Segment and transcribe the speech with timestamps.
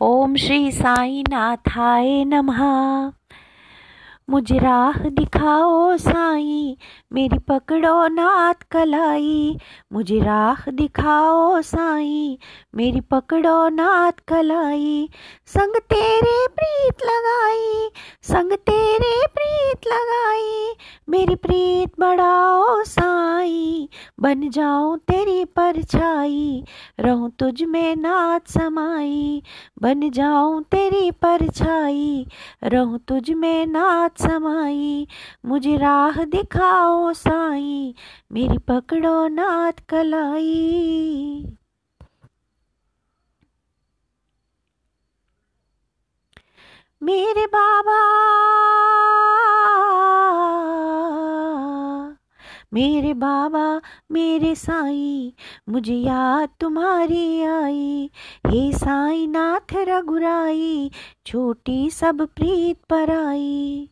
[0.00, 3.12] ओम श्री साई नाथाय नमः।
[4.30, 6.76] मुझे राह दिखाओ साई,
[7.12, 9.58] मेरी पकड़ो नाथ कलाई।
[9.92, 12.38] मुझे राह दिखाओ साई,
[12.74, 15.10] मेरी पकड़ो नाथ कलाई।
[15.46, 17.90] संग तेरे प्रीत लगाई,
[18.22, 20.76] संग तेरे प्रीत लगाई।
[21.08, 23.37] मेरी प्रीत बढ़ाओ साई।
[24.20, 26.64] बन जाऊँ तेरी परछाई,
[27.00, 29.42] रहूँ तुझ में नाच समाई।
[29.82, 32.26] बन जाऊँ तेरी परछाई,
[32.64, 35.06] रहूँ तुझ में नाथ समाई।
[35.46, 37.94] मुझे राह दिखाओ साई,
[38.32, 41.46] मेरी पकड़ो नाथ कलाई।
[47.02, 48.17] मेरे बाबा
[52.74, 53.80] मेरे बाबा,
[54.12, 55.34] मेरे साई,
[55.68, 58.10] मुझे याद तुम्हारी आई।
[58.46, 60.90] हे साई नाथ रघुराई,
[61.26, 63.88] छोटी सब प्रीत पर आई।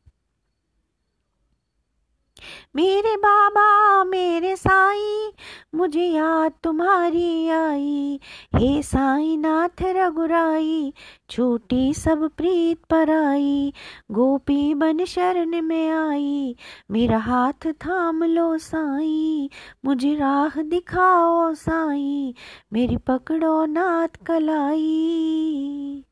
[2.77, 5.33] मेरे बाबा, मेरे साई,
[5.75, 8.21] मुझे याद तुम्हारी आई।
[8.57, 10.93] हे साई नाथ रघुराई,
[11.31, 13.73] छोटी सब प्रीत पर आई।
[14.11, 16.57] गोपी बन शरण में आई।
[16.91, 19.51] मेरा हाथ थाम लो साई,
[19.85, 22.35] मुझे राह दिखाओ साई।
[22.73, 26.06] मेरी पकड़ो नाथ कलाई।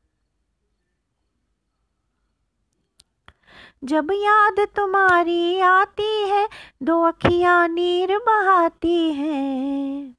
[3.85, 6.49] जब याद तुम्हारी आती है
[6.83, 10.15] दो अखियाँ नीर बहाती हैं।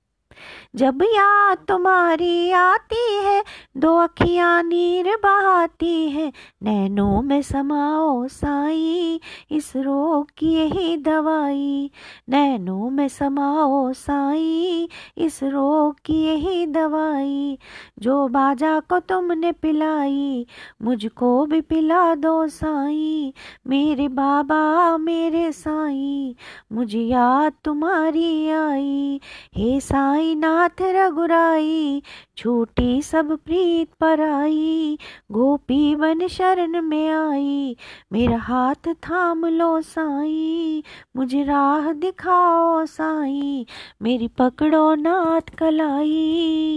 [0.76, 3.44] जब याद तुम्हारी आती है,
[3.76, 11.90] दो अखियाँ नीर बहाती है, नैनों में समाओ साई, इस रोग की यही दवाई,
[12.28, 17.58] नैनों में समाओ साई, इस रोग की यही दवाई,
[17.98, 20.46] जो बाजा को तुमने पिलाई,
[20.82, 23.34] मुझको भी पिला दो साई,
[23.66, 26.36] मेरे बाबा, मेरे साई,
[26.72, 29.20] मुझे याद तुम्हारी आई,
[29.54, 32.02] हे साई ना नाथ रघुराई,
[32.36, 34.98] छूटी सब प्रीत पर आई
[35.32, 37.76] गोपी बन शरण में आई,
[38.12, 40.82] मेरा हाथ थाम लो साई,
[41.16, 43.66] मुझे राह दिखाओ साई,
[44.02, 46.75] मेरी पकड़ो नाथ कलाई।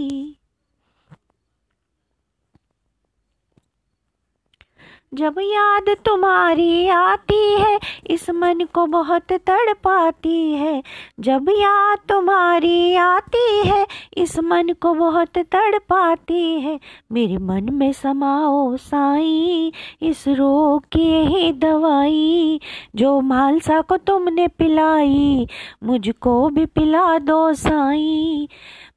[5.13, 10.83] जब याद तुम्हारी आती है, इस मन को बहुत तड़पाती है।
[11.19, 13.87] जब याद तुम्हारी आती है
[14.19, 16.79] इस मन को बहुत तड़ पाती है।
[17.11, 19.71] मेरे मन में समाओ साई,
[20.01, 22.59] इस रोग की यही दवाई,
[22.95, 25.47] जो मालसा को तुमने पिलाई,
[25.83, 28.49] मुझको भी पिला दो साई,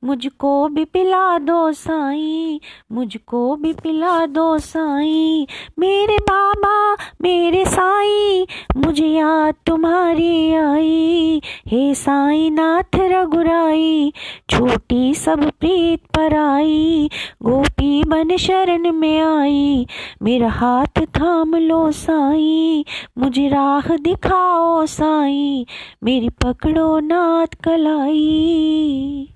[0.05, 2.61] मुझको भी पिला दो साई,
[2.93, 5.47] मुझको भी पिला दो साई,
[5.79, 6.77] मेरे बाबा
[7.23, 8.32] मेरे साई।
[8.77, 14.13] मुझे याद तुम्हारी आई। हे साई नाथ रघुराई,
[14.51, 17.11] छोटी सब प्रीत पर आई।
[17.43, 19.87] गोपी बन शरण में आई,
[20.23, 22.85] मेरा हाथ थाम लो साई।
[23.19, 25.67] मुझे राह दिखाओ साई,
[26.05, 29.29] मेरी पकड़ो नाथ कलाई।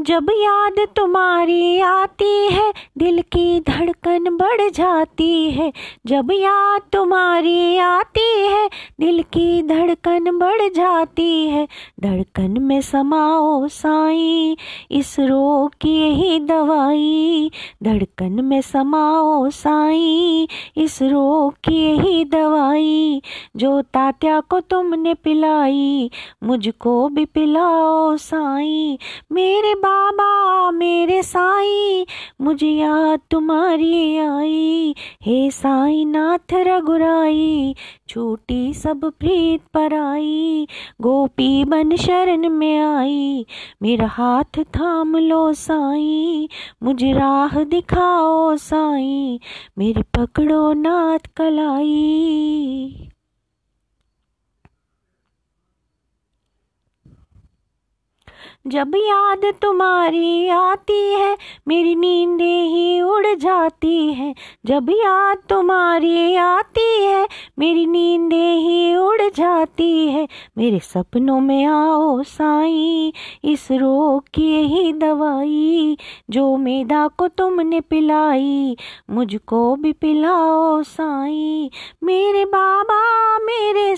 [0.00, 5.72] जब याद तुम्हारी आती है, दिल की धड़कन बढ़ जाती है।
[6.06, 11.68] जब याद तुम्हारी आती है, दिल की धड़कन बढ़ जाती है।
[12.00, 14.56] धड़कन में समाओ साई,
[14.90, 17.50] इस रोग की यही दवाई।
[17.82, 23.22] धड़कन में समाओ साई, इस रोग की यही दवाई।
[23.56, 26.10] जो तात्या को तुमने पिलाई,
[26.42, 28.98] मुझको भी पिलाओ साई।
[29.32, 32.06] मेरे बाबा मेरे साई,
[32.40, 37.74] मुझे याद तुम्हारी आई। हे साई नाथ रघुराई,
[38.08, 40.68] छोटी सब प्रीत पर आई।
[41.00, 43.46] गोपी बन शरण में आई,
[43.82, 46.48] मेरा हाथ थाम लो साई।
[46.82, 49.40] मुझे राह दिखाओ साई,
[49.78, 53.09] मेरी पकड़ो नाथ कलाई।
[58.66, 64.34] जब याद तुम्हारी आती है, मेरी नींदें ही उड़ जाती हैं।
[64.66, 67.28] जब याद तुम्हारी आती है,
[67.58, 70.28] मेरी नींदें ही उड़ जाती है।
[70.58, 73.12] मेरे सपनों में आओ साई,
[73.44, 75.98] इस रोग की यही दवाई,
[76.30, 78.76] जो मेदा को तुमने पिलाई,
[79.10, 81.70] मुझको भी पिलाओ साई।
[82.04, 83.89] मेरे बाबा, मेरे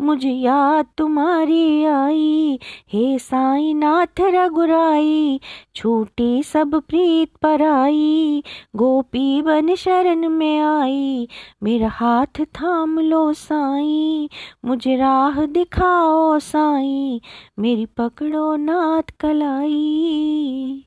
[0.00, 2.58] मुझे याद तुम्हारी आई।
[2.92, 5.40] हे साई नाथ रघुराई,
[5.74, 8.42] छूटी सब प्रीत पर आई।
[8.76, 11.28] गोपी बन शरण में आई,
[11.62, 14.28] मेरा हाथ थाम लो साई।
[14.64, 17.20] मुझे राह दिखाओ साई,
[17.58, 20.82] मेरी पकड़ो नाथ कलाई।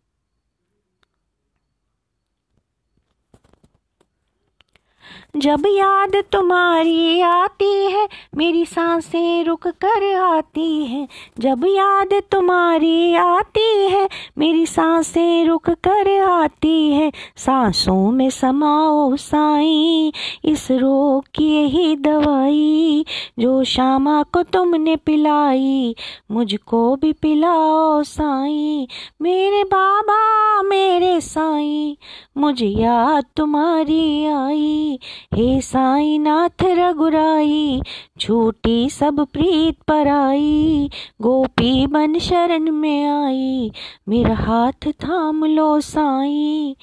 [5.38, 11.08] जब याद तुम्हारी आती है, मेरी साँसें रुक कर आती हैं।
[11.40, 20.14] जब याद तुम्हारी आती है, मेरी साँसें रुक कर आती है। सांसों में समाओ साई,
[20.46, 23.06] इस रोग की यही दवाई,
[23.40, 25.96] जो श्यामा को तुमने पिलाई,
[26.32, 28.88] मुझको भी पिलाओ साई।
[29.22, 31.98] मेरे बाबा, मेरे साई,
[32.38, 35.00] मुझे याद तुम्हारी आई।
[35.36, 37.82] हे साई नाथ रघुराई
[38.20, 40.90] छूटी सब प्रीत पर आई
[41.22, 43.72] गोपी बन शरण में आई,
[44.10, 46.76] मेरा हाथ थाम लो साई।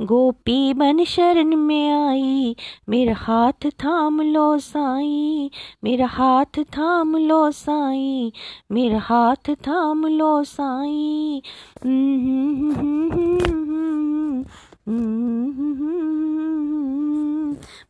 [0.00, 2.56] गोपी बन शरण में आई,
[2.88, 5.50] मेरा हाथ थाम लो साई,
[5.84, 8.32] मेरा हाथ थाम लो साई,
[8.72, 11.42] मेरा हाथ थाम लो साई।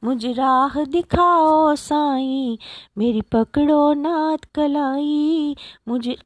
[0.02, 2.56] मुझे राह दिखाओ साईं
[2.99, 5.54] मेरी पकड़ो नात कलाई
[5.88, 6.16] मुझे